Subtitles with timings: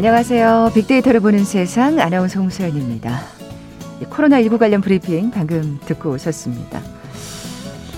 [0.00, 0.70] 안녕하세요.
[0.72, 3.20] 빅데이터를 보는 세상 아나운서 홍소연입니다.
[4.00, 6.80] 코로나19 관련 브리핑 방금 듣고 오셨습니다.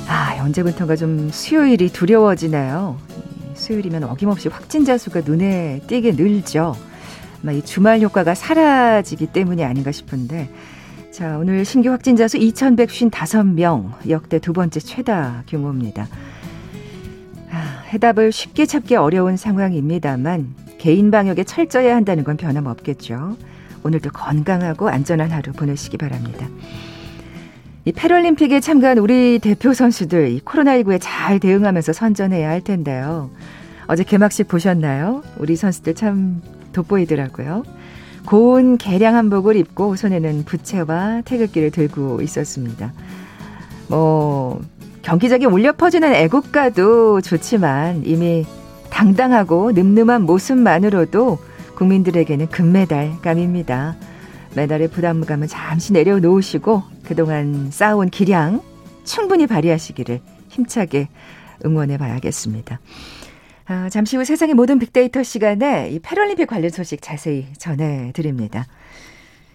[0.08, 2.98] 아, 언제부턴가 좀 수요일이 두려워지나요?
[3.54, 6.74] 수요일이면 어김없이 확진자 수가 눈에 띄게 늘죠.
[7.40, 10.50] 아마 이 주말 효과가 사라지기 때문이 아닌가 싶은데
[11.12, 16.08] 자, 오늘 신규 확진자 수 2,155명, 역대 두 번째 최다 규모입니다.
[17.52, 23.36] 아, 해답을 쉽게 찾기 어려운 상황입니다만 개인 방역에 철저해야 한다는 건 변함없겠죠.
[23.84, 26.48] 오늘도 건강하고 안전한 하루 보내시기 바랍니다.
[27.84, 33.30] 이 패럴림픽에 참가한 우리 대표 선수들 이 코로나19에 잘 대응하면서 선전해야 할 텐데요.
[33.86, 35.22] 어제 개막식 보셨나요?
[35.38, 37.62] 우리 선수들 참 돋보이더라고요.
[38.26, 42.92] 고운 개량 한복을 입고 손에는 부채와 태극기를 들고 있었습니다.
[43.86, 44.60] 뭐
[45.02, 48.44] 경기장에 울려 퍼지는 애국가도 좋지만 이미
[48.92, 51.38] 당당하고 늠름한 모습만으로도
[51.74, 53.96] 국민들에게는 금메달감입니다.
[54.54, 58.62] 메달의 부담감은 잠시 내려놓으시고 그동안 쌓아온 기량
[59.04, 60.20] 충분히 발휘하시기를
[60.50, 61.08] 힘차게
[61.64, 62.80] 응원해 봐야겠습니다.
[63.66, 68.66] 아, 잠시 후 세상의 모든 빅데이터 시간에 이 패럴림픽 관련 소식 자세히 전해드립니다.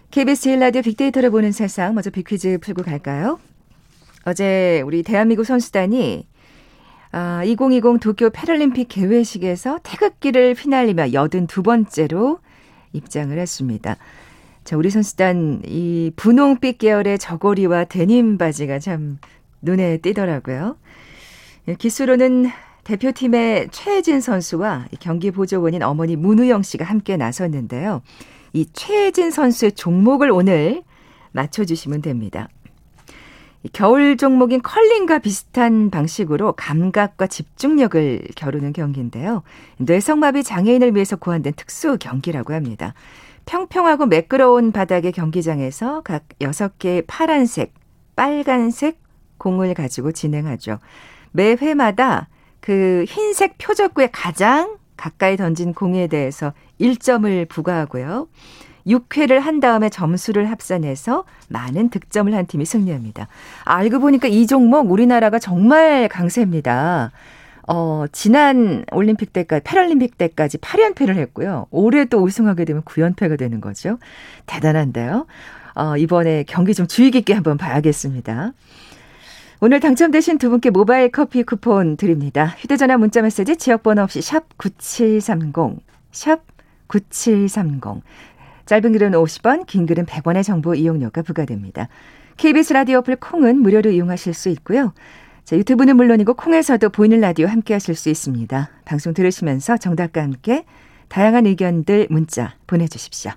[0.10, 3.40] KBS 1라디오 빅데이터를 보는 세상 먼저 빅퀴즈 풀고 갈까요?
[4.26, 6.26] 어제 우리 대한민국 선수단이
[7.12, 12.40] 아, 2020 도쿄 패럴림픽 개회식에서 태극기를 휘날리며 여든 두 번째로
[12.94, 13.98] 입장을 했습니다.
[14.64, 19.18] 자, 우리 선수단 이 분홍빛 계열의 저고리와 데님 바지가 참
[19.62, 20.78] 눈에 띄더라고요.
[21.70, 22.50] 예, 기수로는
[22.84, 28.02] 대표팀의 최혜진 선수와 경기 보조원인 어머니 문우영 씨가 함께 나섰는데요.
[28.54, 30.84] 이 최혜진 선수의 종목을 오늘
[31.34, 32.48] 맞춰주시면 됩니다.
[33.74, 39.44] 겨울 종목인 컬링과 비슷한 방식으로 감각과 집중력을 겨루는 경기인데요.
[39.78, 42.94] 뇌성마비 장애인을 위해서 고안된 특수 경기라고 합니다.
[43.46, 47.74] 평평하고 매끄러운 바닥의 경기장에서 각 6개의 파란색,
[48.16, 49.00] 빨간색
[49.38, 50.80] 공을 가지고 진행하죠.
[51.32, 52.28] 매 회마다
[52.60, 58.28] 그 흰색 표적구에 가장 가까이 던진 공에 대해서 1점을 부과하고요.
[58.88, 63.28] 6회를 한 다음에 점수를 합산해서 많은 득점을 한 팀이 승리합니다.
[63.64, 67.12] 알고 보니까 이 종목 우리나라가 정말 강세입니다.
[67.68, 71.68] 어, 지난 올림픽 때까지, 패럴림픽 때까지 8연패를 했고요.
[71.70, 74.00] 올해 또 우승하게 되면 9연패가 되는 거죠.
[74.46, 75.28] 대단한데요.
[75.76, 78.54] 어, 이번에 경기 좀 주의 깊게 한번 봐야겠습니다.
[79.60, 82.56] 오늘 당첨되신 두 분께 모바일 커피 쿠폰 드립니다.
[82.60, 85.80] 휴대전화 문자 메시지 지역번호 없이 샵 9730,
[86.12, 86.42] 샵
[86.88, 88.02] 9730.
[88.68, 91.88] 짧은 글은 50원, 긴 글은 100원의 정보 이용료가 부과됩니다.
[92.36, 94.94] KBS 라디오 어플 콩은 무료로 이용하실 수 있고요.
[95.44, 98.70] 자, 유튜브는 물론이고 콩에서도 보이는 라디오 함께 하실 수 있습니다.
[98.86, 100.66] 방송 들으시면서 정답과 함께
[101.08, 103.32] 다양한 의견들 문자 보내주십시오.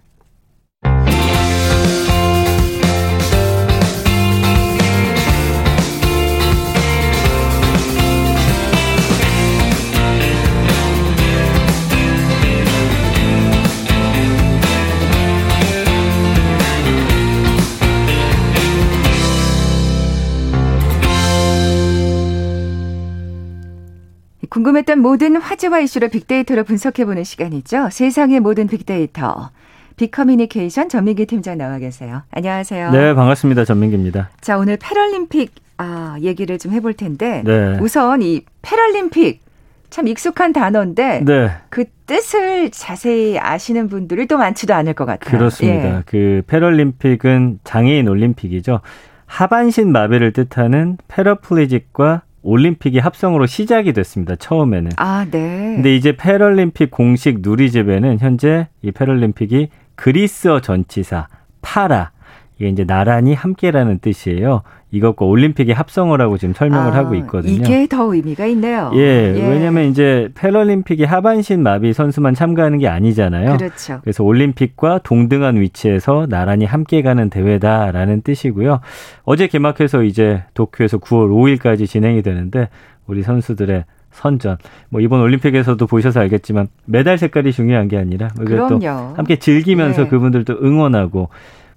[24.51, 27.89] 궁금했던 모든 화제와 이슈를 빅데이터로 분석해보는 시간이죠.
[27.91, 29.51] 세상의 모든 빅데이터.
[29.97, 32.23] 빅커뮤니케이션 전민기 팀장 나와 계세요.
[32.33, 32.91] 안녕하세요.
[32.91, 33.65] 네, 반갑습니다.
[33.65, 34.31] 전민기입니다.
[34.41, 37.79] 자, 오늘 패럴림픽 아, 얘기를 좀 해볼 텐데 네.
[37.81, 39.41] 우선 이 패럴림픽
[39.89, 41.51] 참 익숙한 단어인데 네.
[41.69, 45.37] 그 뜻을 자세히 아시는 분들이 또 많지도 않을 것 같아요.
[45.37, 45.99] 그렇습니다.
[45.99, 46.03] 예.
[46.07, 48.81] 그 패럴림픽은 장애인 올림픽이죠.
[49.27, 54.37] 하반신 마비를 뜻하는 패러플리직과 올림픽이 합성으로 시작이 됐습니다.
[54.37, 54.93] 처음에는.
[54.97, 55.75] 아, 네.
[55.75, 61.29] 근데 이제 패럴림픽 공식 누리집에는 현재 이 패럴림픽이 그리스어 전치사
[61.61, 62.13] 파라
[62.61, 64.61] 이게 이제 나란히 함께라는 뜻이에요.
[64.91, 67.55] 이것과 올림픽의 합성을 하고 지금 설명을 아, 하고 있거든요.
[67.55, 68.91] 이게 더 의미가 있네요.
[68.95, 69.49] 예, 예.
[69.49, 73.57] 왜냐하면 이제 패럴림픽이 하반신 마비 선수만 참가하는 게 아니잖아요.
[73.57, 74.01] 그렇죠.
[74.03, 78.81] 그래서 올림픽과 동등한 위치에서 나란히 함께 가는 대회다라는 뜻이고요.
[79.25, 82.69] 어제 개막해서 이제 도쿄에서 9월 5일까지 진행이 되는데
[83.07, 84.59] 우리 선수들의 선전.
[84.91, 88.29] 뭐 이번 올림픽에서도 보셔서 알겠지만 메달 색깔이 중요한 게 아니라
[88.69, 88.81] 또
[89.15, 90.09] 함께 즐기면서 예.
[90.09, 91.31] 그분들도 응원하고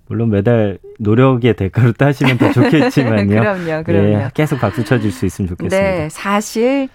[0.08, 3.28] 물론 매달 노력의 대가로 따시면 더 좋겠지만요.
[3.40, 4.18] 그럼요, 네, 그럼요.
[4.18, 5.78] 네, 계속 박수 쳐줄 수 있으면 좋겠습니다.
[5.78, 6.90] 네, 사실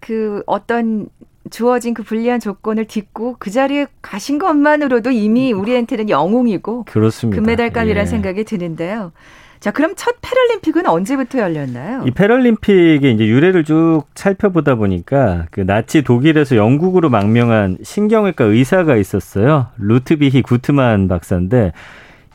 [0.00, 1.08] 그 어떤
[1.50, 7.40] 주어진 그 불리한 조건을 딛고 그 자리에 가신 것만으로도 이미 우리한테는 영웅이고 그렇습니다.
[7.40, 8.06] 금메달감이라는 예.
[8.06, 9.12] 생각이 드는데요.
[9.60, 12.04] 자, 그럼 첫 패럴림픽은 언제부터 열렸나요?
[12.06, 19.68] 이 패럴림픽의 이제 유래를 쭉 살펴보다 보니까 그 나치 독일에서 영국으로 망명한 신경외과 의사가 있었어요.
[19.78, 21.72] 루트비히 구트만 박사인데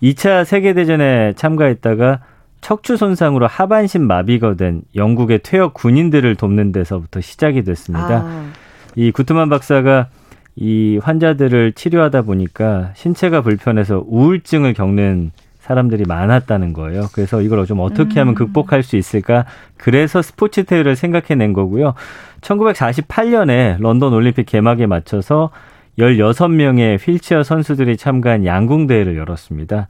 [0.02, 2.20] 2차 세계대전에 참가했다가
[2.62, 8.24] 척추 손상으로 하반신 마비가 된 영국의 퇴역 군인들을 돕는 데서부터 시작이 됐습니다.
[8.24, 8.52] 아.
[8.96, 10.08] 이 구트만 박사가
[10.56, 17.08] 이 환자들을 치료하다 보니까 신체가 불편해서 우울증을 겪는 사람들이 많았다는 거예요.
[17.14, 18.36] 그래서 이걸 좀 어떻게 하면 음.
[18.36, 19.46] 극복할 수 있을까?
[19.78, 21.94] 그래서 스포츠 테이를 생각해낸 거고요.
[22.42, 25.52] 1948년에 런던 올림픽 개막에 맞춰서
[26.08, 29.88] 16명의 휠체어 선수들이 참가한 양궁 대회를 열었습니다.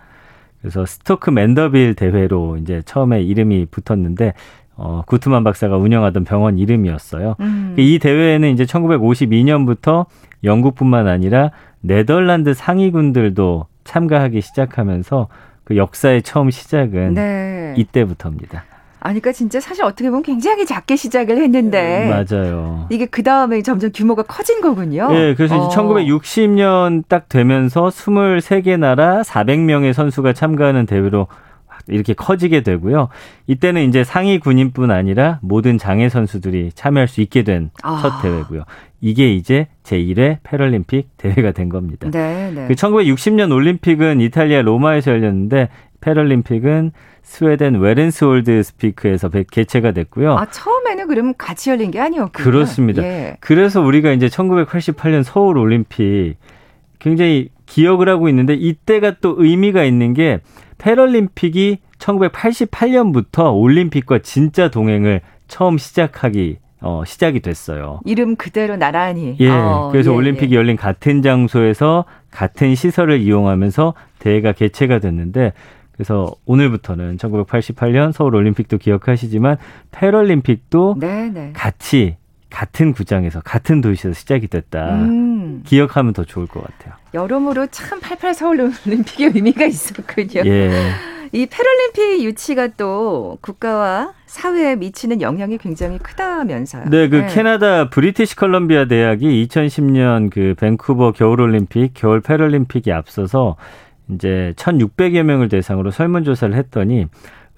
[0.62, 4.34] 그래서 스토크 맨더빌 대회로 이제 처음에 이름이 붙었는데
[4.76, 7.36] 어, 구트만 박사가 운영하던 병원 이름이었어요.
[7.40, 7.76] 음.
[7.78, 10.06] 이 대회에는 이제 1952년부터
[10.44, 15.28] 영국뿐만 아니라 네덜란드 상위군들도 참가하기 시작하면서
[15.64, 17.74] 그 역사의 처음 시작은 네.
[17.78, 18.64] 이때부터입니다.
[19.02, 22.08] 아니, 그러니까 진짜 사실 어떻게 보면 굉장히 작게 시작을 했는데.
[22.08, 22.86] 맞아요.
[22.92, 25.12] 이게 그 다음에 점점 규모가 커진 거군요.
[25.12, 25.70] 네, 그래서 어.
[25.70, 31.28] 1960년 딱 되면서 23개 나라 400명의 선수가 참가하는 대회로
[31.88, 33.10] 이렇게 커지게 되고요.
[33.48, 38.20] 이때는 이제 상위 군인뿐 아니라 모든 장애 선수들이 참여할 수 있게 된첫 아.
[38.22, 38.64] 대회고요.
[39.02, 42.10] 이게 이제 제1회 패럴림픽 대회가 된 겁니다.
[42.12, 42.68] 네, 네.
[42.68, 45.70] 그 1960년 올림픽은 이탈리아 로마에서 열렸는데
[46.02, 46.92] 패럴림픽은
[47.24, 50.34] 스웨덴 외른셸스비크에서 개최가 됐고요.
[50.34, 52.44] 아, 처음에는 그럼 같이 열린 게 아니었군요.
[52.44, 53.04] 그렇습니다.
[53.04, 53.38] 예.
[53.40, 56.36] 그래서 우리가 이제 1988년 서울 올림픽
[57.00, 60.40] 굉장히 기억을 하고 있는데 이때가 또 의미가 있는 게
[60.78, 68.00] 패럴림픽이 1988년부터 올림픽과 진짜 동행을 처음 시작하기 어, 시작이 됐어요.
[68.06, 69.38] 이름 그대로 나란히.
[69.40, 69.50] 예.
[69.50, 70.58] 어, 그래서 예, 올림픽이 예.
[70.58, 75.54] 열린 같은 장소에서 같은 시설을 이용하면서 대회가 개최가 됐는데
[76.02, 79.58] 그래서 오늘부터는 1988년 서울 올림픽도 기억하시지만
[79.92, 81.30] 패럴림픽도 네네.
[81.30, 81.54] 네.
[81.54, 82.18] 같이
[82.50, 84.96] 같은 구장에서 같은 도시에서 시작이 됐다.
[84.96, 85.62] 음.
[85.64, 86.96] 기억하면 더 좋을 것 같아요.
[87.14, 90.42] 여러모로 참 88 서울 올림픽의 의미가 있었군요.
[90.44, 90.72] 예.
[91.34, 96.86] 이 패럴림픽 유치가 또 국가와 사회에 미치는 영향이 굉장히 크다면서요.
[96.90, 97.28] 네, 그 네.
[97.28, 103.56] 캐나다 브리티시 컬럼비아 대학이 2010년 그 밴쿠버 겨울올림픽, 겨울 패럴림픽이 앞서서
[104.12, 107.08] 이제 1,600여 명을 대상으로 설문조사를 했더니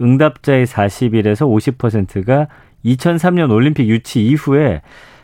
[0.02, 1.48] 응답자의 41에서
[1.78, 2.48] 50%가
[2.86, 4.82] 2003년 올림픽 유치 이후에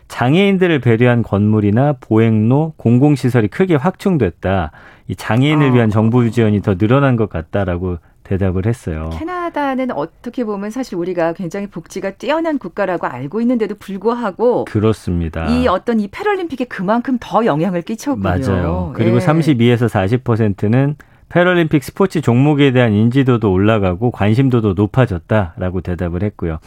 [0.08, 4.72] 장애인들을 배려한 건물이나 보행로, 공공시설이 크게 확충됐다.
[5.06, 5.72] 이 장애인을 아.
[5.72, 9.10] 위한 정부 지원이 더 늘어난 것 같다라고 대답을 했어요.
[9.12, 15.46] 캐나다는 어떻게 보면 사실 우리가 굉장히 복지가 뛰어난 국가라고 알고 있는데도 불구하고 그렇습니다.
[15.48, 18.22] 이 어떤 이 패럴림픽에 그만큼 더 영향을 끼쳤군요.
[18.22, 18.92] 맞아요.
[18.94, 19.20] 그리고 예.
[19.20, 20.96] 32에서 40%는
[21.30, 26.58] 패럴림픽 스포츠 종목에 대한 인지도도 올라가고 관심도도 높아졌다라고 대답을 했고요.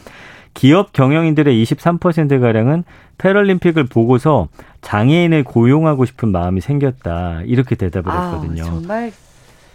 [0.54, 2.84] 기업 경영인들의 23%가량은
[3.18, 4.48] 패럴림픽을 보고서
[4.82, 7.42] 장애인을 고용하고 싶은 마음이 생겼다.
[7.46, 8.64] 이렇게 대답을 아, 했거든요.
[8.64, 9.12] 정말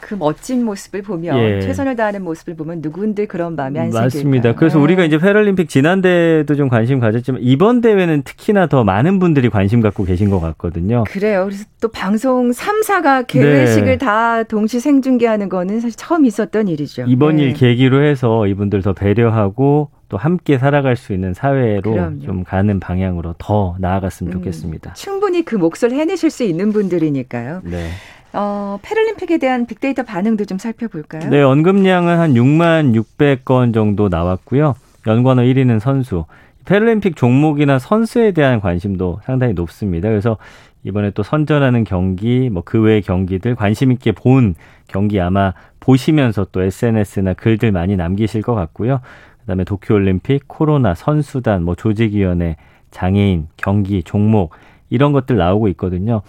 [0.00, 1.60] 그 멋진 모습을 보면 예.
[1.60, 4.54] 최선을 다하는 모습을 보면 누군들 그런 마음이 안 맞습니다.
[4.54, 4.84] 그래서 네.
[4.84, 10.04] 우리가 이제 패럴림픽 지난대도 좀 관심 가졌지만 이번 대회는 특히나 더 많은 분들이 관심 갖고
[10.04, 11.04] 계신 것 같거든요.
[11.08, 11.44] 그래요.
[11.46, 13.98] 그래서 또 방송 3사가 개회식을 네.
[13.98, 17.04] 다 동시 생중계하는 거는 사실 처음 있었던 일이죠.
[17.06, 17.44] 이번 네.
[17.44, 22.20] 일 계기로 해서 이분들 더 배려하고 또 함께 살아갈 수 있는 사회로 그럼요.
[22.22, 24.94] 좀 가는 방향으로 더 나아갔으면 음, 좋겠습니다.
[24.94, 27.60] 충분히 그 몫을 해내실 수 있는 분들이니까요.
[27.64, 27.90] 네.
[28.32, 31.30] 어, 패럴림픽에 대한 빅데이터 반응도 좀 살펴볼까요?
[31.30, 34.74] 네, 언급량은 한 6만 600건 정도 나왔고요.
[35.06, 36.24] 연관어 1위는 선수.
[36.66, 40.08] 패럴림픽 종목이나 선수에 대한 관심도 상당히 높습니다.
[40.10, 40.36] 그래서
[40.84, 44.54] 이번에 또 선전하는 경기, 뭐 그 외의 경기들 관심 있게 본
[44.86, 49.00] 경기 아마 보시면서 또 SNS나 글들 많이 남기실 것 같고요.
[49.40, 52.56] 그다음에 도쿄올림픽, 코로나, 선수단, 뭐 조직위원회,
[52.90, 54.50] 장애인, 경기, 종목
[54.90, 56.20] 이런 것들 나오고 있거든요.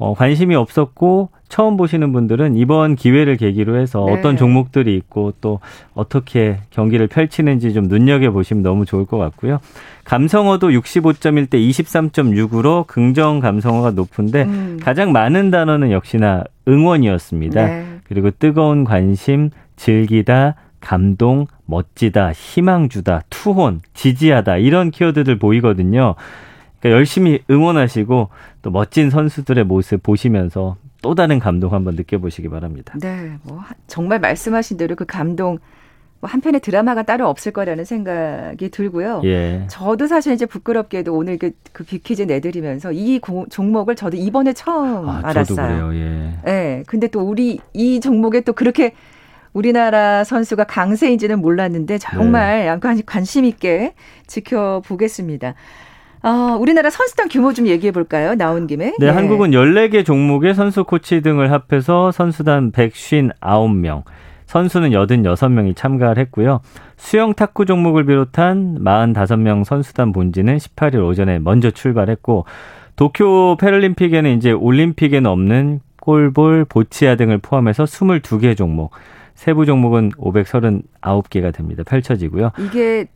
[0.00, 4.14] 어, 관심이 없었고 처음 보시는 분들은 이번 기회를 계기로 해서 네.
[4.14, 5.60] 어떤 종목들이 있고 또
[5.92, 9.60] 어떻게 경기를 펼치는지 좀 눈여겨 보시면 너무 좋을 것 같고요.
[10.04, 14.80] 감성어도 65.1대 23.6으로 긍정 감성어가 높은데 음.
[14.82, 17.66] 가장 많은 단어는 역시나 응원이었습니다.
[17.66, 17.86] 네.
[18.04, 26.14] 그리고 뜨거운 관심, 즐기다, 감동, 멋지다, 희망 주다, 투혼, 지지하다 이런 키워드들 보이거든요.
[26.80, 28.28] 그러니까 열심히 응원하시고
[28.62, 32.94] 또 멋진 선수들의 모습 보시면서 또 다른 감동 한번 느껴보시기 바랍니다.
[33.00, 35.58] 네, 뭐 정말 말씀하신 대로 그 감동
[36.20, 39.22] 뭐 한편의 드라마가 따로 없을 거라는 생각이 들고요.
[39.24, 39.64] 예.
[39.68, 45.08] 저도 사실 이제 부끄럽게도 오늘 그, 그 빅퀴즈 내드리면서 이 고, 종목을 저도 이번에 처음
[45.08, 45.94] 아, 알았어요.
[45.94, 46.38] 예.
[46.44, 46.82] 네.
[46.86, 48.92] 근데 또 우리 이 종목에 또 그렇게
[49.54, 52.78] 우리나라 선수가 강세인지는 몰랐는데 정말 네.
[52.78, 53.94] 관, 관심 있게
[54.26, 55.54] 지켜보겠습니다.
[56.22, 58.34] 어, 우리나라 선수단 규모 좀 얘기해 볼까요?
[58.34, 58.92] 나온 김에.
[58.98, 59.10] 네, 예.
[59.10, 64.02] 한국은 14개 종목의 선수 코치 등을 합해서 선수단 159명,
[64.46, 66.60] 선수는 86명이 참가를 했고요.
[66.96, 72.44] 수영 탁구 종목을 비롯한 45명 선수단 본지는 18일 오전에 먼저 출발했고
[72.96, 78.92] 도쿄 패럴림픽에는 이제 올림픽에는 없는 골볼, 보치아 등을 포함해서 22개 종목,
[79.34, 81.82] 세부 종목은 539개가 됩니다.
[81.82, 82.50] 펼쳐지고요.
[82.58, 83.06] 이게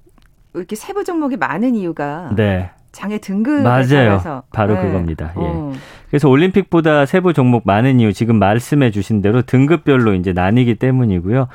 [0.54, 2.70] 이렇게 세부 종목이 많은 이유가 네.
[2.94, 4.42] 장애 등급에 맞아요.
[4.52, 4.82] 바로 네.
[4.82, 5.32] 그겁니다.
[5.36, 5.40] 예.
[5.40, 5.72] 어.
[6.08, 11.48] 그래서 올림픽보다 세부 종목 많은 이유 지금 말씀해 주신 대로 등급별로 이제 나뉘기 때문이고요.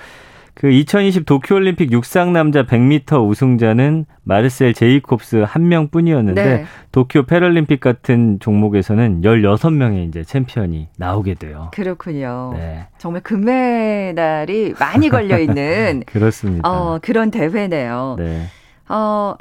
[0.54, 6.66] 그 2020 도쿄 올림픽 육상 남자 100m 우승자는 마르셀 제이콥스 한 명뿐이었는데 네.
[6.92, 11.70] 도쿄 패럴림픽 같은 종목에서는 16명의 이제 챔피언이 나오게 돼요.
[11.72, 12.52] 그렇군요.
[12.58, 12.88] 네.
[12.98, 16.70] 정말 금메달이 많이 걸려 있는 그렇습니다.
[16.70, 18.18] 어, 그런 대회네요.
[18.20, 18.48] 네.
[18.90, 19.36] 어,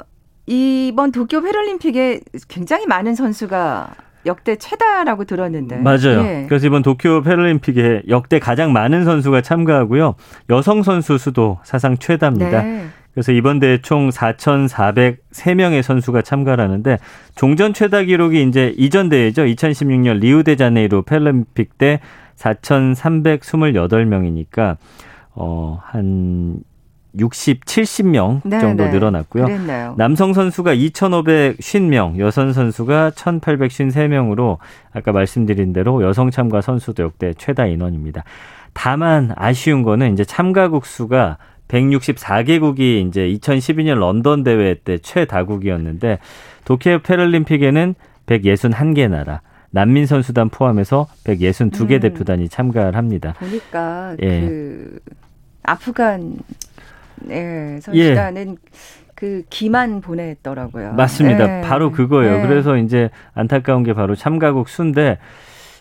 [0.49, 3.93] 이번 도쿄 패럴림픽에 굉장히 많은 선수가
[4.25, 5.75] 역대 최다라고 들었는데.
[5.77, 6.25] 맞아요.
[6.25, 6.45] 예.
[6.49, 10.15] 그래서 이번 도쿄 패럴림픽에 역대 가장 많은 선수가 참가하고요.
[10.49, 12.63] 여성 선수 수도 사상 최다입니다.
[12.63, 12.87] 네.
[13.13, 16.99] 그래서 이번 대회 총 4,403명의 선수가 참가를 하는데
[17.35, 19.43] 종전 최다 기록이 이제 이전 대회죠.
[19.43, 21.99] 2016년 리우데자네이루 패럴림픽 때
[22.37, 24.77] 4,328명이니까
[25.35, 26.63] 어 한
[27.19, 28.91] 60, 70명 네, 정도 네.
[28.91, 29.45] 늘어났고요.
[29.45, 29.95] 그랬나요?
[29.97, 34.57] 남성 선수가 2,550명, 여성 선수가 1,853명으로
[34.93, 38.23] 아까 말씀드린 대로 여성 참가 선수도 역대 최다 인원입니다.
[38.73, 46.19] 다만 아쉬운 거는 이제 참가국 수가 164개국이 이제 2012년 런던 대회 때 최다국이었는데
[46.65, 47.95] 도쿄 패럴림픽에는
[48.25, 51.99] 161개 나라, 난민 선수단 포함해서 162개 음.
[51.99, 53.33] 대표단이 참가를 합니다.
[53.39, 54.41] 보니까 예.
[54.41, 54.99] 그
[55.63, 56.37] 아프간
[57.21, 58.55] 네, 선수단은 예.
[59.15, 60.93] 그 기만 보냈더라고요.
[60.93, 61.45] 맞습니다.
[61.45, 61.61] 네.
[61.61, 62.37] 바로 그거예요.
[62.37, 62.47] 네.
[62.47, 65.17] 그래서 이제 안타까운 게 바로 참가국 수인데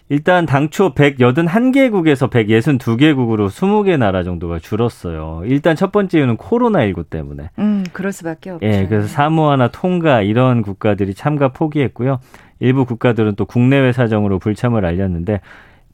[0.09, 5.43] 일단 당초 181개국에서 162개국으로 20개 나라 정도가 줄었어요.
[5.45, 7.51] 일단 첫 번째 이유는 코로나19 때문에.
[7.59, 8.67] 음, 그럴 수밖에 없죠.
[8.67, 12.21] 예, 그래서 사모아나 통가 이런 국가들이 참가 포기했고요.
[12.59, 15.41] 일부 국가들은 또 국내외 사정으로 불참을 알렸는데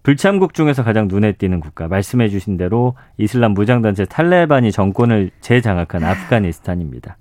[0.04, 7.16] 불참국 중에서 가장 눈에 띄는 국가 말씀해 주신 대로 이슬람 무장단체 탈레반이 정권을 재장악한 아프가니스탄입니다.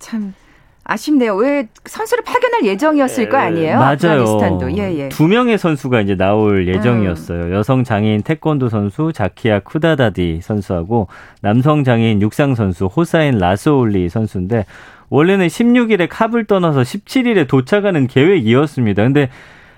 [0.00, 0.34] 참
[0.82, 1.36] 아쉽네요.
[1.36, 3.78] 왜 선수를 파견할 예정이었을 거 아니에요?
[3.78, 3.92] 맞아요.
[3.92, 4.76] 아프가니스탄도.
[4.76, 5.08] 예, 예.
[5.10, 7.44] 두 명의 선수가 이제 나올 예정이었어요.
[7.44, 7.52] 음.
[7.52, 11.06] 여성 장애인 태권도 선수 자키야 쿠다다디 선수하고
[11.40, 14.66] 남성 장애인 육상 선수 호사인 라소올리 선수인데
[15.08, 19.04] 원래는 16일에 카불 떠나서 17일에 도착하는 계획이었습니다.
[19.04, 19.30] 근데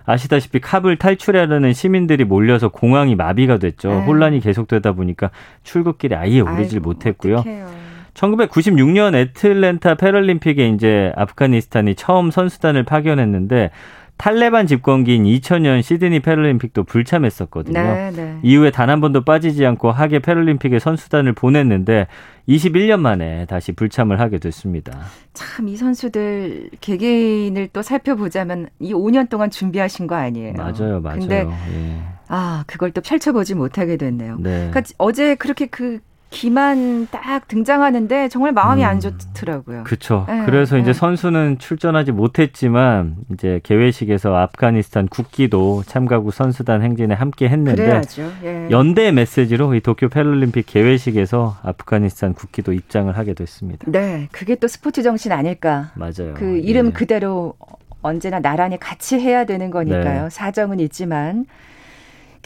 [0.07, 3.91] 아시다시피 카불 탈출하려는 시민들이 몰려서 공항이 마비가 됐죠.
[3.91, 4.05] 네.
[4.05, 5.31] 혼란이 계속되다 보니까
[5.65, 7.39] 출국길에 아예 오르질 못했고요.
[7.39, 7.87] 어떡해요.
[8.15, 13.71] 1996년 애틀랜타 패럴림픽에 이제 아프가니스탄이 처음 선수단을 파견했는데
[14.17, 17.79] 탈레반 집권기인 2000년 시드니 패럴림픽도 불참했었거든요.
[17.81, 18.39] 네, 네.
[18.43, 22.07] 이후에 단 한 번도 빠지지 않고 하계 패럴림픽에 선수단을 보냈는데
[22.49, 24.99] 21년 만에 다시 불참을 하게 됐습니다.
[25.35, 30.55] 참 이 선수들 개개인을 또 살펴보자면 이 5년 동안 준비하신 거 아니에요.
[30.55, 31.19] 맞아요, 맞아요.
[31.21, 31.99] 근데 예.
[32.29, 34.37] 아 그걸 또 펼쳐보지 못하게 됐네요.
[34.39, 34.69] 네.
[34.71, 35.99] 그러니까 어제 그렇게 그
[36.37, 39.85] 기만 딱 등장하는데 정말 마음이 음, 안 좋더라고요.
[39.85, 40.27] 그렇죠.
[40.29, 40.83] 네, 그래서 네.
[40.83, 48.03] 이제 선수는 출전하지 못했지만 이제 개회식에서 아프가니스탄 국기도 참가국 선수단 행진에 함께 했는데
[48.45, 48.69] 예.
[48.71, 53.91] 연대 메시지로 이 도쿄 패럴림픽 개회식에서 아프가니스탄 국기도 입장을 하게 됐습니다.
[53.91, 55.93] 네, 그게 또 스포츠 정신 아닐까.
[55.95, 56.35] 맞아요.
[56.35, 56.91] 그 이름 예.
[56.91, 57.55] 그대로
[58.03, 60.25] 언제나 나란히 같이 해야 되는 거니까요.
[60.25, 60.31] 네.
[60.31, 61.47] 사정은 있지만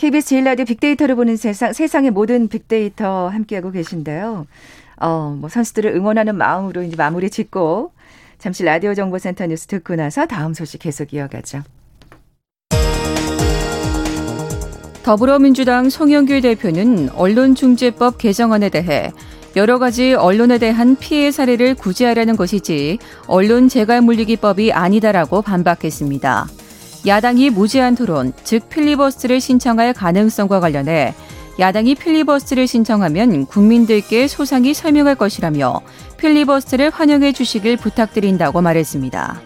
[0.01, 4.47] KBS 제일 라디오 빅데이터를 보는 세상, 세상의 모든 빅데이터 함께하고 계신데요.
[4.97, 7.93] 어, 뭐 선수들을 응원하는 마음으로 이제 마무리 짓고
[8.39, 11.65] 잠시 라디오 정보센터 뉴스 듣고 나서 다음 소식 계속 이어가죠.
[15.03, 19.13] 더불어민주당 송영길 대표는 언론중재법 개정안에 대해
[19.55, 26.47] 여러 가지 언론에 대한 피해 사례를 구제하려는 것이지 언론 재갈 물리기법이 아니다라고 반박했습니다.
[27.07, 31.15] 야당이 무제한 토론, 즉 필리버스트를 신청할 가능성과 관련해
[31.59, 35.81] 야당이 필리버스트를 신청하면 국민들께 소상히 설명할 것이라며
[36.19, 39.41] 필리버스트를 환영해 주시길 부탁드린다고 말했습니다.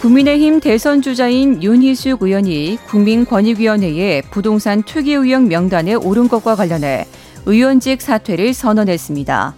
[0.00, 7.06] 국민의힘 대선 주자인 윤희숙 의원이 국민권익위원회에 부동산 투기 의혹 명단에 오른 것과 관련해
[7.46, 9.54] 의원직 사퇴를 선언했습니다.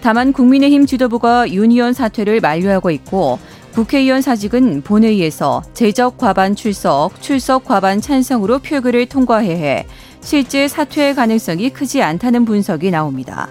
[0.00, 3.38] 다만 국민의힘 지도부가 윤 의원 사퇴를 만류하고 있고
[3.74, 9.86] 국회의원 사직은 본회의에서 재적 과반 출석, 출석 과반 찬성으로 표결을 통과해야 해
[10.20, 13.48] 실제 사퇴의 가능성이 크지 않다는 분석이 나옵니다.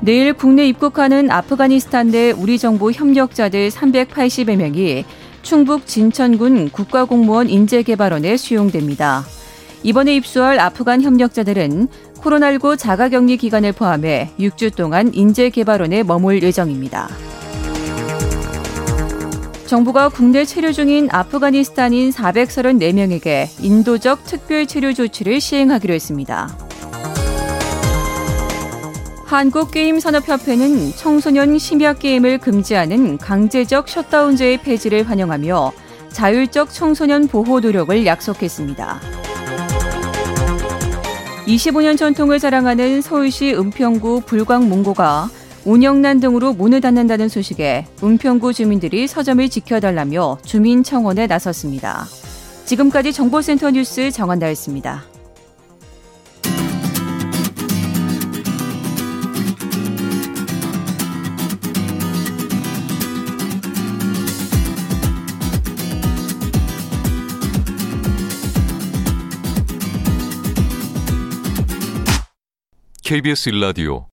[0.00, 5.04] 내일 국내 입국하는 아프가니스탄 내 우리 정부 협력자들 380여 명이
[5.42, 9.22] 충북 진천군 국가공무원 인재개발원에 수용됩니다.
[9.82, 11.88] 이번에 입소할 아프간 협력자들은
[12.22, 17.35] 코로나19 자가격리 기간을 포함해 6주 동안 인재개발원에 머물 예정입니다.
[19.66, 26.56] 정부가 국내 체류 중인 아프가니스탄인 434명에게 인도적 특별 체류 조치를 시행하기로 했습니다.
[29.24, 35.72] 한국게임산업협회는 청소년 심야 게임을 금지하는 강제적 셧다운제의 폐지를 환영하며
[36.10, 39.00] 자율적 청소년 보호 노력을 약속했습니다.
[41.46, 45.28] 25년 전통을 자랑하는 서울시 은평구 불광문고가
[45.66, 52.06] 운영난 등으로 문을 닫는다는 소식에 은평구 주민들이 서점을 지켜달라며 주민 청원에 나섰습니다.
[52.64, 55.04] 지금까지 정보센터 뉴스 정한다였습니다.
[73.02, 74.06] KBS 일라디오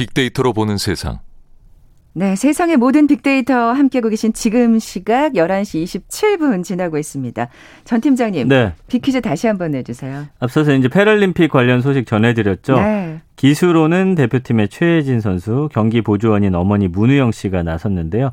[0.00, 1.18] 빅데이터로 보는 세상.
[2.12, 7.48] 네, 세상의 모든 빅데이터 함께하고 계신 지금 시각 11시 27분 지나고 있습니다.
[7.84, 8.72] 전 팀장님, 네.
[8.88, 10.24] 빅퀴즈 다시 한번 내주세요.
[10.40, 12.80] 앞서서 이제 패럴림픽 관련 소식 전해드렸죠.
[12.80, 13.20] 네.
[13.36, 18.32] 기수로는 대표팀의 최혜진 선수, 경기 보조원인 어머니 문우영 씨가 나섰는데요.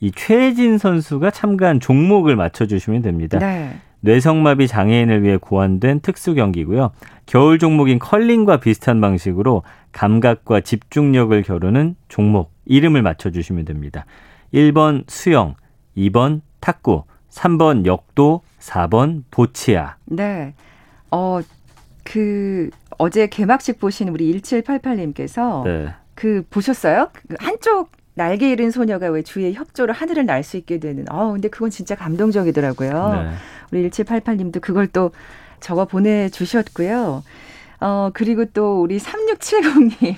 [0.00, 3.38] 이 최혜진 선수가 참가한 종목을 맞춰주시면 됩니다.
[3.38, 3.74] 네.
[4.06, 6.92] 뇌성마비 장애인을 위해 고안된 특수 경기고요.
[7.26, 14.06] 겨울 종목인 컬링과 비슷한 방식으로 감각과 집중력을 겨루는 종목 이름을 맞춰 주시면 됩니다.
[14.54, 15.56] 1번 수영,
[15.96, 19.96] 2번 탁구, 3번 역도, 4번 보치아.
[20.04, 20.54] 네.
[21.10, 21.40] 어,
[22.04, 25.88] 그 어제 개막식 보신 우리 1788님께서 네.
[26.14, 27.10] 그 보셨어요?
[27.28, 31.04] 그 한쪽 날개 잃은 소녀가 왜 주위에 협조를 하늘을 날 수 있게 되는.
[31.10, 33.12] 어, 근데 그건 진짜 감동적이더라고요.
[33.12, 33.30] 네.
[33.80, 35.10] 우리 1788님도 그걸 또
[35.60, 37.22] 적어 보내주셨고요.
[37.80, 40.16] 어, 그리고 또 우리 3670님.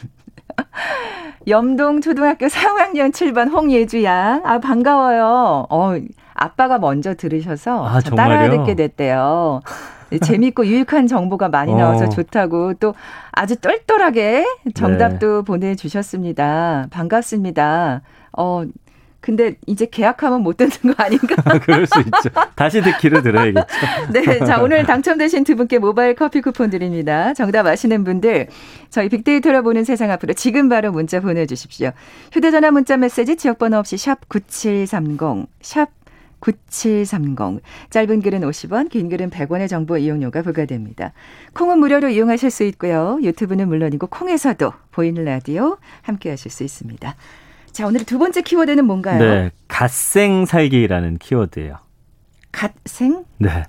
[1.47, 4.43] 염동 초등학교 4학년 7반 홍예주 양.
[4.45, 5.67] 아, 반가워요.
[5.71, 5.95] 어,
[6.35, 9.61] 아빠가 먼저 들으셔서 아, 따라 듣게 됐대요.
[10.11, 12.09] 네, 재밌고 유익한 정보가 많이 나와서 어.
[12.09, 12.95] 좋다고 또
[13.33, 15.45] 아주 똘똘하게 정답도 네.
[15.45, 16.87] 보내주셨습니다.
[16.91, 18.03] 반갑습니다.
[18.37, 18.65] 어,
[19.21, 21.35] 근데 이제 계약하면 못 듣는 거 아닌가?
[21.61, 22.31] 그럴 수 있죠.
[22.55, 23.67] 다시 듣기로 들어야겠죠.
[24.13, 24.39] 네.
[24.45, 27.35] 자, 오늘 당첨되신 두 분께 모바일 커피 쿠폰 드립니다.
[27.35, 28.49] 정답 아시는 분들,
[28.91, 31.91] 저희 빅데이터로 보는 세상 앞으로 지금 바로 문자 보내주십시오.
[32.33, 35.89] 휴대전화 문자 메시지 지역번호 없이 샵 9730, 샵
[36.41, 37.61] 9730.
[37.91, 41.13] 짧은 글은 50원, 긴 글은 100원의 정보 이용료가 부과됩니다.
[41.55, 43.19] 콩은 무료로 이용하실 수 있고요.
[43.23, 47.17] 유튜브는 물론이고 콩에서도 보이는 라디오 함께 하실 수 있습니다.
[47.79, 49.21] 자, 오늘 두 번째 키워드는 뭔가요?
[49.21, 49.51] 네.
[49.69, 51.77] 갓생 살기라는 키워드예요.
[52.51, 53.25] 갓생?
[53.39, 53.67] 네.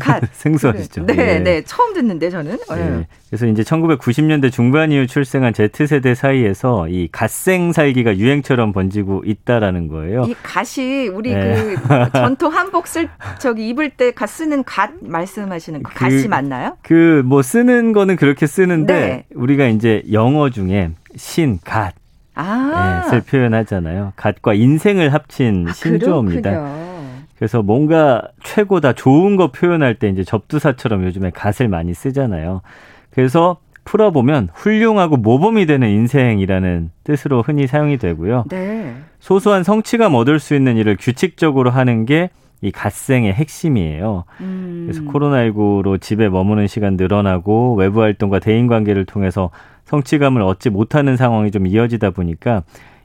[0.00, 0.22] 갓.
[0.32, 1.04] 생소하시죠?
[1.04, 1.62] 네, 네, 네.
[1.66, 2.56] 처음 듣는데 저는.
[2.70, 2.76] 네.
[2.90, 3.06] 네.
[3.28, 10.24] 그래서 이제 1990년대 중반 이후 출생한 Z세대 사이에서 이 갓생 살기가 유행처럼 번지고 있다라는 거예요.
[10.24, 11.74] 이 갓이 우리 네.
[11.74, 16.78] 그 전통 한복 쓸 저기 입을 때 갓 쓰는 갓 말씀하시는 그, 갓이 맞나요?
[16.82, 19.24] 그 뭐 쓰는 거는 그렇게 쓰는데 네.
[19.34, 21.94] 우리가 이제 영어 중에 신, God
[22.38, 23.08] 아.
[23.10, 24.12] 네, 표현하잖아요.
[24.16, 26.50] 갓과 인생을 합친 아, 신조어입니다.
[26.50, 26.88] 그렇군요.
[27.36, 32.62] 그래서 뭔가 최고다 좋은 거 표현할 때 이제 접두사처럼 요즘에 갓을 많이 쓰잖아요.
[33.10, 38.44] 그래서 풀어보면 훌륭하고 모범이 되는 인생이라는 뜻으로 흔히 사용이 되고요.
[38.50, 38.94] 네.
[39.18, 44.24] 소소한 성취감 얻을 수 있는 일을 규칙적으로 하는 게 이 갓생의 핵심이에요.
[44.40, 44.88] 음.
[44.88, 49.50] 그래서 코로나19로 집에 머무는 시간 늘어나고 외부 활동과 대인 관계를 통해서
[49.88, 52.62] 성취감을 얻지 못하는 상황이 좀 이어지다 보니까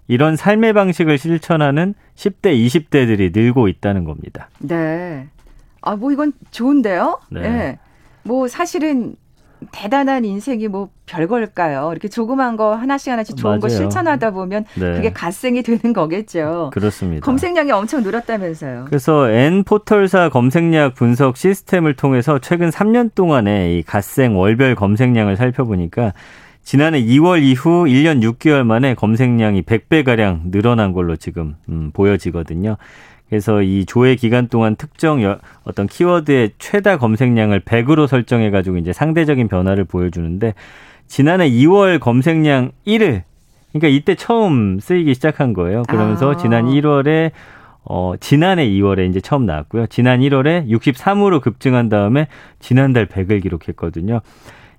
[0.08, 4.50] 이런 삶의 방식을 실천하는 10대, 20대들이 늘고 있다는 겁니다.
[4.60, 5.28] 네.
[5.82, 7.20] 아, 뭐 이건 좋은데요?
[7.32, 7.42] 네.
[7.42, 7.80] 네.
[8.24, 9.16] 뭐 사실은
[9.72, 11.90] 대단한 인생이 뭐 별걸까요?
[11.92, 13.60] 이렇게 조그만 거 하나씩 하나씩 좋은 맞아요.
[13.62, 14.94] 거 실천하다 보면 네.
[14.96, 16.72] 그게 갓생이 되는 거겠죠.
[16.74, 17.24] 그렇습니다.
[17.24, 18.86] 검색량이 엄청 늘었다면서요.
[18.88, 26.14] 그래서 N 포털사 검색량 분석 시스템을 통해서 최근 3년 동안의 이 갓생 월별 검색량을 살펴보니까
[26.64, 32.78] 지난해 2월 이후 1년 6개월 만에 검색량이 100배가량 늘어난 걸로 지금 음, 보여지거든요.
[33.30, 35.20] 그래서 이 조회 기간 동안 특정
[35.64, 40.54] 어떤 키워드의 최다 검색량을 100으로 설정해 가지고 이제 상대적인 변화를 보여주는데
[41.08, 43.24] 지난해 2월 검색량 1을
[43.72, 45.84] 그러니까 이때 처음 쓰이기 시작한 거예요.
[45.84, 46.38] 그러면서 아.
[46.38, 47.32] 지난 1월에
[47.86, 49.88] 어, 지난해 2월에 이제 처음 나왔고요.
[49.88, 52.28] 지난 1월에 63으로 급증한 다음에
[52.60, 54.22] 지난달 100을 기록했거든요.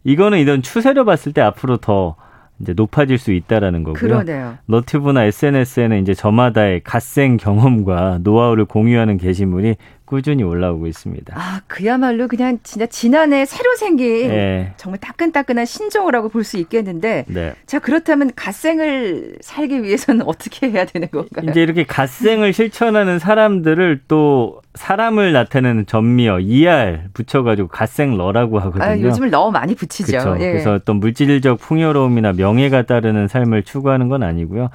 [0.04, 2.16] 이거는 이런 추세로 봤을 때 앞으로 더
[2.60, 4.00] 이제 높아질 수 있다라는 거고요.
[4.00, 4.58] 그러네요.
[4.66, 11.34] 너튜브나 SNS에는 이제 저마다의 갓생 경험과 노하우를 공유하는 게시물이 꾸준히 올라오고 있습니다.
[11.36, 14.74] 아, 그야말로 그냥 진짜 지난해 새로 생긴 네.
[14.76, 17.54] 정말 따끈따끈한 신종이라고 볼 수 있겠는데 네.
[17.64, 21.50] 자, 그렇다면 갓생을 살기 위해서는 어떻게 해야 되는 건가요?
[21.50, 28.84] 이제 이렇게 갓생을 실천하는 사람들을 또 사람을 나타내는 전미어 ER 붙여가지고 갓생러라고 하거든요.
[28.84, 30.36] 아, 요즘을 너무 많이 붙이죠.
[30.40, 30.52] 예.
[30.52, 34.68] 그래서 어떤 물질적 풍요로움이나 명예가 따르는 삶을 추구하는 건 아니고요.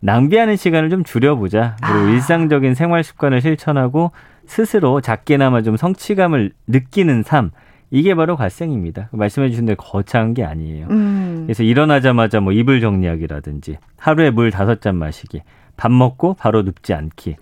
[0.00, 1.76] 낭비하는 시간을 좀 줄여보자.
[1.82, 2.10] 그리고 아.
[2.10, 4.12] 일상적인 생활 습관을 실천하고
[4.46, 7.50] 스스로 작게나마 좀 성취감을 느끼는 삶.
[7.90, 9.08] 이게 바로 갓생입니다.
[9.12, 10.88] 말씀해 주신 대로 거창한 게 아니에요.
[10.90, 11.42] 음.
[11.46, 15.42] 그래서 일어나자마자 뭐 이불 정리하기라든지 하루에 물 다섯 잔 마시기,
[15.76, 17.36] 밥 먹고 바로 눕지 않기.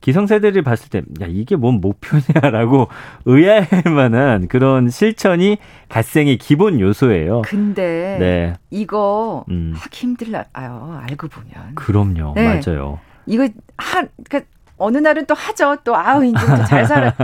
[0.00, 2.88] 기성세대를 봤을 때, 야, 이게 뭔 목표냐라고
[3.26, 7.42] 의아할 만한 그런 실천이 갓생의 기본 요소예요.
[7.42, 8.54] 근데, 네.
[8.70, 9.72] 이거 음.
[9.74, 10.44] 하기 힘들어요.
[10.54, 11.74] 알고 보면.
[11.74, 12.32] 그럼요.
[12.34, 12.62] 네.
[12.64, 12.98] 맞아요.
[13.26, 14.50] 이거 한, 그러니까
[14.80, 15.76] 어느 날은 또 하죠.
[15.84, 16.38] 또 아우 이제
[16.68, 17.14] 잘 살아.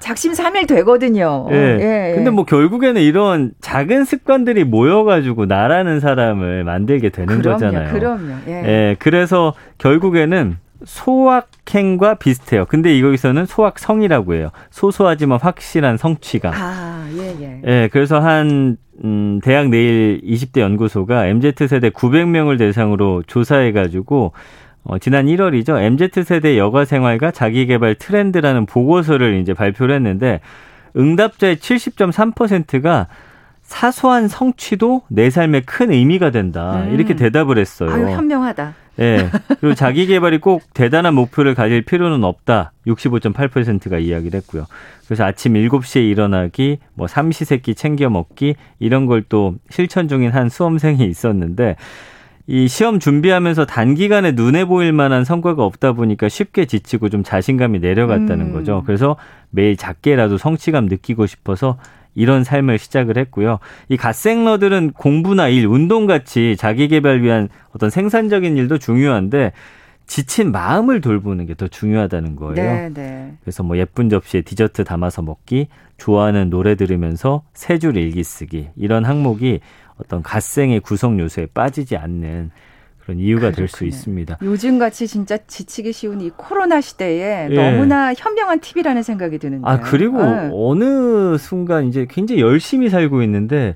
[0.00, 1.46] 작심 삼일 되거든요.
[1.52, 1.54] 예.
[1.54, 2.14] 예, 예.
[2.16, 7.92] 근데 뭐 결국에는 이런 작은 습관들이 모여가지고 나라는 사람을 만들게 되는 그럼요, 거잖아요.
[7.92, 8.32] 그럼요.
[8.48, 8.52] 예.
[8.52, 8.96] 예.
[8.98, 12.64] 그래서 결국에는 소확행과 비슷해요.
[12.66, 14.50] 근데 여기서는 소확성이라고 해요.
[14.70, 16.52] 소소하지만 확실한 성취감.
[16.52, 17.60] 아, 예, 예.
[17.64, 24.32] 예, 그래서 한, 음, 대학 내일 20대 연구소가 MZ세대 900명을 대상으로 조사해가지고
[24.84, 25.80] 어, 지난 1월이죠.
[25.80, 30.40] MZ세대 여가 생활과 자기 개발 트렌드라는 보고서를 이제 발표를 했는데
[30.96, 33.06] 응답자의 70.3%가
[33.62, 36.82] 사소한 성취도 내 삶에 큰 의미가 된다.
[36.82, 36.94] 음.
[36.94, 37.90] 이렇게 대답을 했어요.
[37.90, 38.74] 아유, 현명하다.
[38.98, 39.16] 예.
[39.16, 39.30] 네.
[39.60, 42.72] 그리고 자기 개발이 꼭 대단한 목표를 가질 필요는 없다.
[42.86, 44.66] 65.8%가 이야기를 했고요.
[45.06, 51.04] 그래서 아침 7시에 일어나기, 뭐 삼시세끼 챙겨 먹기 이런 걸 또 실천 중인 한 수험생이
[51.06, 51.76] 있었는데
[52.52, 58.48] 이 시험 준비하면서 단기간에 눈에 보일 만한 성과가 없다 보니까 쉽게 지치고 좀 자신감이 내려갔다는
[58.48, 58.52] 음.
[58.52, 58.82] 거죠.
[58.84, 59.16] 그래서
[59.48, 61.78] 매일 작게라도 성취감 느끼고 싶어서
[62.14, 63.58] 이런 삶을 시작을 했고요.
[63.88, 69.52] 이 갓생러들은 공부나 일, 운동 같이 자기 개발 위한 어떤 생산적인 일도 중요한데
[70.06, 72.54] 지친 마음을 돌보는 게 더 중요하다는 거예요.
[72.54, 73.32] 네, 네.
[73.42, 79.06] 그래서 뭐 예쁜 접시에 디저트 담아서 먹기, 좋아하는 노래 들으면서 세 줄 일기 쓰기 이런
[79.06, 79.60] 항목이
[79.98, 82.50] 어떤 갓생의 구성 요소에 빠지지 않는
[83.00, 84.38] 그런 이유가 될 수 있습니다.
[84.42, 87.54] 요즘 같이 진짜 지치기 쉬운 이 코로나 시대에 예.
[87.54, 89.68] 너무나 현명한 팁이라는 생각이 드는데.
[89.68, 90.50] 아 그리고 네.
[90.52, 93.74] 어느 순간 이제 굉장히 열심히 살고 있는데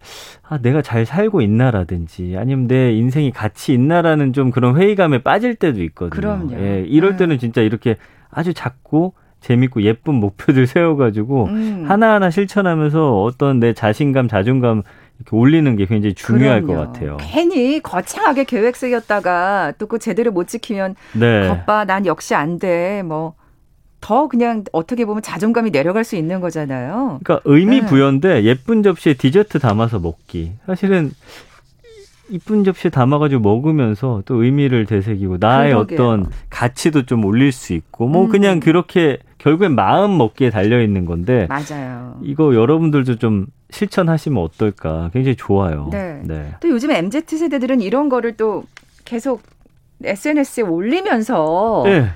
[0.49, 5.83] 아 내가 잘 살고 있나라든지 아니면 내 인생이 가치 있나라는 좀 그런 회의감에 빠질 때도
[5.85, 6.11] 있거든요.
[6.11, 6.53] 그럼요.
[6.61, 7.17] 예, 이럴 네.
[7.17, 7.97] 때는 진짜 이렇게
[8.31, 11.85] 아주 작고 재밌고 예쁜 목표들 세워가지고 음.
[11.89, 14.83] 하나하나 실천하면서 어떤 내 자신감, 자존감
[15.19, 16.81] 이렇게 올리는 게 굉장히 중요할 그럼요.
[16.81, 17.17] 것 같아요.
[17.21, 21.49] 괜히 거창하게 계획 세웠다가 또 그 제대로 못 지키면 네.
[21.49, 23.03] 겉봐 난 역시 안 돼.
[23.05, 27.21] 뭐더 그냥 어떻게 보면 자존감이 내려갈 수 있는 거잖아요.
[27.23, 27.87] 그러니까 의미 네.
[27.87, 30.53] 부여인데 예쁜 접시에 디저트 담아서 먹기.
[30.67, 31.13] 사실은
[32.29, 35.97] 이쁜 접시에 담아가지고 먹으면서 또 의미를 되새기고 나의 그러게요.
[35.97, 38.29] 어떤 가치도 좀 올릴 수 있고 뭐 음.
[38.29, 42.19] 그냥 그렇게 결국엔 마음 먹기에 달려 있는 건데 맞아요.
[42.23, 45.89] 이거 여러분들도 좀 실천하시면 어떨까 굉장히 좋아요.
[45.93, 46.21] 네.
[46.25, 46.55] 네.
[46.61, 48.65] 또 요즘 MZ 세대들은 이런 거를 또
[49.05, 49.43] 계속
[50.03, 52.09] SNS에 올리면서 네.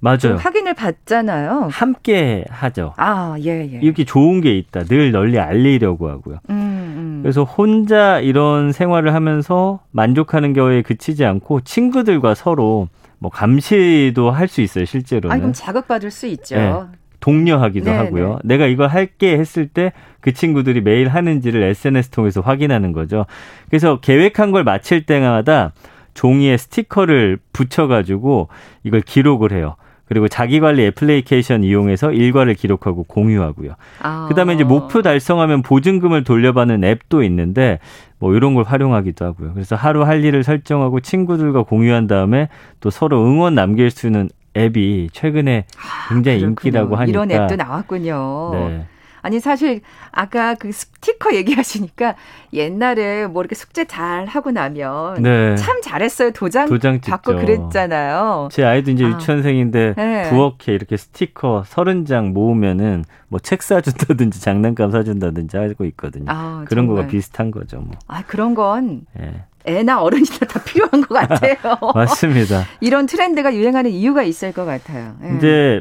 [0.00, 0.36] 맞아요.
[0.38, 1.68] 확인을 받잖아요.
[1.72, 2.92] 함께 하죠.
[2.98, 3.78] 아, 예, 예.
[3.80, 4.84] 이렇게 좋은 게 있다.
[4.84, 6.40] 늘 널리 알리려고 하고요.
[6.50, 6.73] 음,
[7.16, 7.22] 음.
[7.22, 14.60] 그래서 혼자 이런 생활을 하면서 만족하는 겨에 그치지 않고 친구들과 서로 뭐 감시도 할 수
[14.60, 15.34] 있어요, 실제로는.
[15.34, 16.56] 아, 그럼 자극받을 수 있죠.
[16.56, 16.74] 네.
[17.20, 18.38] 독려하기도 네, 하고요.
[18.44, 18.56] 네.
[18.56, 19.92] 내가 이걸 할게 했을 때
[20.24, 23.26] 그 친구들이 매일 하는지를 SNS 통해서 확인하는 거죠.
[23.68, 25.72] 그래서 계획한 걸 마칠 때마다
[26.14, 28.48] 종이에 스티커를 붙여가지고
[28.84, 29.76] 이걸 기록을 해요.
[30.06, 33.74] 그리고 자기 관리 애플리케이션 이용해서 일과를 기록하고 공유하고요.
[34.02, 34.26] 아.
[34.28, 37.78] 그다음에 이제 목표 달성하면 보증금을 돌려받는 앱도 있는데
[38.18, 39.52] 뭐 이런 걸 활용하기도 하고요.
[39.54, 42.48] 그래서 하루 할 일을 설정하고 친구들과 공유한 다음에
[42.80, 47.56] 또 서로 응원 남길 수 있는 앱이 최근에 아, 굉장히 아, 인기라고 하니까 이런 앱도
[47.56, 48.50] 나왔군요.
[48.52, 48.86] 네.
[49.24, 49.80] 아니 사실
[50.12, 52.14] 아까 그 스티커 얘기하시니까
[52.52, 55.56] 옛날에 뭐 이렇게 숙제 잘 하고 나면 네.
[55.56, 58.50] 참 잘했어요 도장, 도장 받고 그랬잖아요.
[58.52, 59.08] 제 아이도 이제 아.
[59.08, 60.28] 유치원생인데 네.
[60.28, 66.26] 부엌에 이렇게 스티커 서른 장 모으면은 뭐 책 사준다든지 장난감 사준다든지 하고 있거든요.
[66.28, 67.78] 아, 그런 거가 비슷한 거죠.
[67.78, 67.92] 뭐.
[68.06, 69.42] 아 그런 건 네.
[69.64, 71.56] 애나 어른이나 다 필요한 것 같아요.
[71.94, 72.64] 맞습니다.
[72.80, 75.14] 이런 트렌드가 유행하는 이유가 있을 것 같아요.
[75.18, 75.34] 네.
[75.38, 75.80] 이제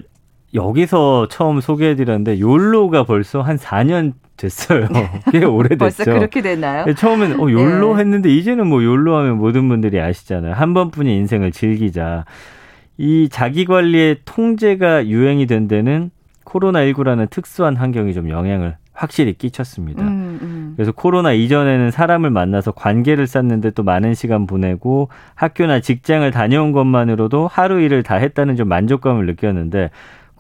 [0.54, 4.88] 여기서 처음 소개해드렸는데 욜로가 벌써 한 4년 됐어요.
[5.32, 5.78] 꽤 오래됐죠.
[5.78, 6.86] 벌써 그렇게 됐나요?
[6.86, 8.02] 네, 처음엔 어, 욜로 네.
[8.02, 10.54] 했는데 이제는 뭐 욜로 하면 모든 분들이 아시잖아요.
[10.54, 12.26] 한 번뿐인 인생을 즐기자.
[12.98, 16.12] 이 자기 관리의 통제가 유행이 된 데는
[16.46, 20.04] 코로나19라는 특수한 환경이 좀 영향을 확실히 끼쳤습니다.
[20.04, 20.74] 음, 음.
[20.76, 27.48] 그래서 코로나 이전에는 사람을 만나서 관계를 쌓는데 또 많은 시간 보내고 학교나 직장을 다녀온 것만으로도
[27.48, 29.90] 하루 일을 다 했다는 좀 만족감을 느꼈는데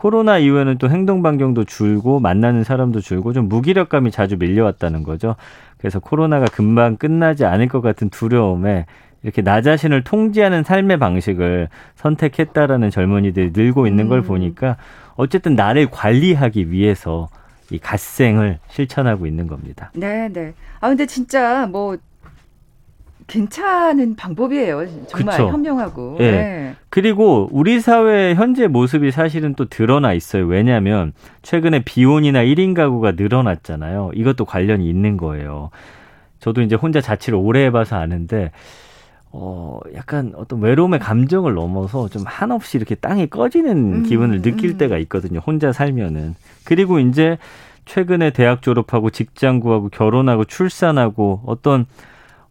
[0.04, 5.38] 코로나 이후에는 또 행동 반경도 줄고 만나는 사람도 줄고 좀 무기력감이 자주 밀려왔다는 거죠.
[5.78, 8.86] 그래서 코로나가 금방 끝나지 않을 것 같은 두려움에
[9.24, 14.24] 이렇게 나 자신을 통제하는 삶의 방식을 선택했다라는 젊은이들이 늘고 있는 걸 음.
[14.24, 14.76] 보니까
[15.16, 17.30] 어쨌든 나를 관리하기 위해서
[17.72, 19.90] 이 갓생을 실천하고 있는 겁니다.
[19.96, 20.54] 네, 네.
[20.82, 21.96] 아 근데 진짜 뭐
[23.28, 25.08] 괜찮은 방법이에요.
[25.08, 25.50] 정말 그쵸.
[25.50, 26.18] 현명하고.
[26.20, 26.32] 네.
[26.32, 26.76] 네.
[26.90, 30.46] 그리고 우리 사회의 현재 모습이 사실은 또 드러나 있어요.
[30.46, 34.12] 왜냐하면 최근에 비혼이나 1인 가구가 늘어났잖아요.
[34.16, 35.70] 이것도 관련이 있는 거예요.
[36.40, 38.52] 저도 이제 혼자 자취를 오래 해봐서 아는데
[39.32, 44.78] 어, 약간 어떤 외로움의 감정을 넘어서 좀 한없이 이렇게 땅이 꺼지는 음, 기분을 느낄 음.
[44.78, 45.40] 때가 있거든요.
[45.40, 46.36] 혼자 살면은.
[46.66, 47.38] 그리고 이제
[47.86, 51.88] 최근에 대학 졸업하고 직장 구하고 결혼하고 출산하고 어떤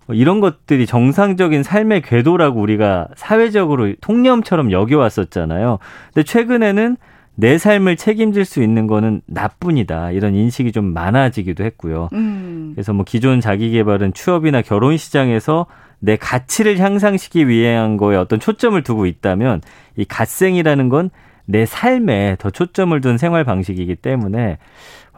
[0.09, 5.79] 이런 것들이 정상적인 삶의 궤도라고 우리가 사회적으로 통념처럼 여겨왔었잖아요.
[6.13, 6.97] 근데 최근에는
[7.35, 10.11] 내 삶을 책임질 수 있는 거는 나뿐이다.
[10.11, 12.09] 이런 인식이 좀 많아지기도 했고요.
[12.13, 12.73] 음.
[12.75, 15.67] 그래서 뭐 기존 자기 개발은 취업이나 결혼 시장에서
[15.99, 19.63] 내 가치를 향상시키기 위한 거에 어떤 초점을 두고 있다면
[19.97, 21.11] 이 갓생이라는 건
[21.53, 24.57] 내 삶에 더 초점을 둔 생활 방식이기 때문에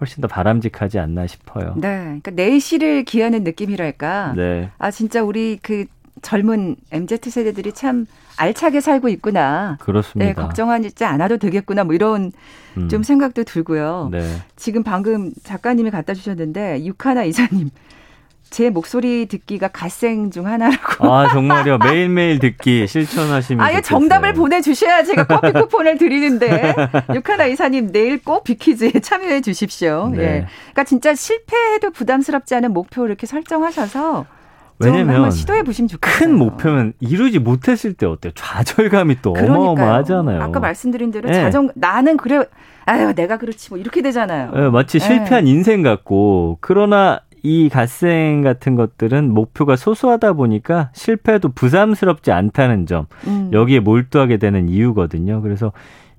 [0.01, 1.75] 훨씬 더 바람직하지 않나 싶어요.
[1.77, 1.97] 네.
[2.05, 4.35] 그러니까 내실을 기하는 느낌이랄까.
[4.37, 4.70] 네.
[4.79, 5.87] 아 진짜 우리 그
[6.23, 9.77] 젊은 MZ 세대들이 참 알차게 살고 있구나.
[9.79, 10.27] 그렇습니다.
[10.27, 11.85] 네, 걱정하지 않아도 되겠구나.
[11.85, 12.33] 뭐 이런
[12.77, 12.88] 음.
[12.88, 14.09] 좀 생각도 들고요.
[14.11, 14.20] 네.
[14.57, 17.70] 지금 방금 작가님이 갖다 주셨는데 육하나 이사님
[18.55, 21.12] 제 목소리 듣기가 갓생 중 하나라고.
[21.12, 21.79] 아, 정말요?
[21.79, 23.67] 매일매일 듣기 실천하시면.
[23.67, 26.73] 아예 정답을 보내주셔야 제가 커피 쿠폰을 드리는데.
[27.12, 30.09] 육하나 이사님, 내일 꼭 비키즈에 참여해 주십시오.
[30.14, 30.23] 네.
[30.23, 30.47] 예.
[30.71, 34.25] 그러니까 진짜 실패해도 부담스럽지 않은 목표 이렇게 설정하셔서.
[34.79, 36.17] 왜냐면 시도해 보시면 좋겠어요.
[36.17, 38.31] 큰 목표면 이루지 못했을 때 어때요?
[38.37, 39.62] 좌절감이 또 그러니까요.
[39.71, 40.43] 어마어마하잖아요.
[40.43, 41.35] 아까 말씀드린 대로 네.
[41.35, 42.45] 자정 나는 그래
[42.85, 44.53] 아유 내가 그렇지 뭐 이렇게 되잖아요.
[44.53, 45.51] 네, 마치 실패한 네.
[45.51, 53.50] 인생 같고 그러나 이 갓생 같은 것들은 목표가 소소하다 보니까 실패도 부담스럽지 않다는 점 음.
[53.52, 55.42] 여기에 몰두하게 되는 이유거든요.
[55.42, 55.70] 그래서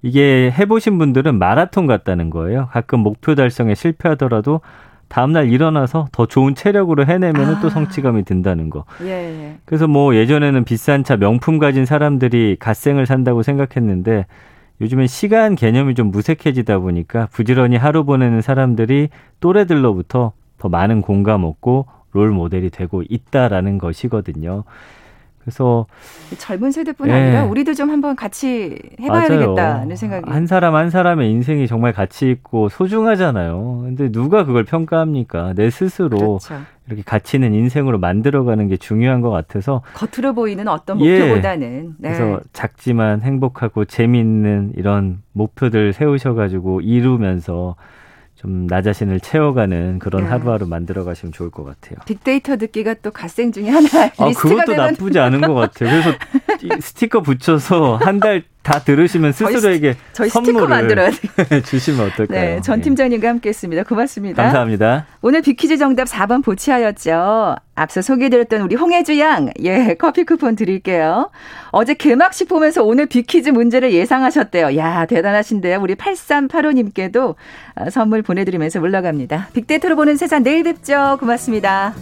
[0.04, 2.68] 이게 해보신 분들은 마라톤 같다는 거예요.
[2.72, 4.62] 가끔 목표 달성에 실패하더라도
[5.08, 7.60] 다음날 일어나서 더 좋은 체력으로 해내면 아.
[7.60, 8.86] 또 성취감이 든다는 거.
[9.02, 9.58] 예, 예.
[9.66, 14.28] 그래서 뭐 예전에는 비싼 차 명품 가진 사람들이 갓생을 산다고 생각했는데
[14.80, 19.10] 요즘엔 시간 개념이 좀 무색해지다 보니까 부지런히 하루 보내는 사람들이
[19.40, 24.64] 또래들로부터 더 많은 공감 얻고 롤 모델이 되고 있다라는 것이거든요.
[25.46, 25.86] 그래서
[26.40, 27.14] 젊은 세대뿐 예.
[27.14, 29.40] 아니라 우리도 좀 한번 같이 해봐야 맞아요.
[29.42, 33.82] 되겠다는 생각이 한 사람 한 사람의 인생이 정말 가치 있고 소중하잖아요.
[33.84, 35.54] 근데 누가 그걸 평가합니까?
[35.54, 36.56] 내 스스로 그렇죠.
[36.88, 42.10] 이렇게 가치 있는 인생으로 만들어가는 게 중요한 것 같아서 겉으로 보이는 어떤 목표보다는 예.
[42.10, 42.18] 네.
[42.18, 47.76] 그래서 작지만 행복하고 재미있는 이런 목표들 세우셔가지고 이루면서
[48.36, 50.32] 좀 나 자신을 채워가는 그런 야.
[50.32, 51.98] 하루하루 만들어 가시면 좋을 것 같아요.
[52.06, 54.78] 빅데이터 듣기가 또 갓생 중에 하나 아, 그것도 되는...
[54.78, 55.90] 나쁘지 않은 것 같아요.
[56.02, 61.12] 그래서 스티커 붙여서 한 달 다 들으시면 스스로에게 저희, 저희 선물을 만들어야
[61.48, 61.62] 돼.
[61.62, 62.40] 주시면 어떨까요?
[62.40, 63.84] 네, 전 팀장님과 함께했습니다.
[63.84, 64.42] 고맙습니다.
[64.42, 65.06] 감사합니다.
[65.22, 67.58] 오늘 빅퀴즈 정답 4번 보치하였죠.
[67.76, 71.30] 앞서 소개해드렸던 우리 홍혜주 양, 예, 커피 쿠폰 드릴게요.
[71.70, 74.76] 어제 개막식 보면서 오늘 빅퀴즈 문제를 예상하셨대요.
[74.78, 75.80] 야, 대단하신데요.
[75.80, 77.36] 우리 8385님께도
[77.76, 79.50] 아, 선물 보내드리면서 물러갑니다.
[79.54, 81.18] 빅데이터로 보는 세상 내일 뵙죠.
[81.20, 81.94] 고맙습니다.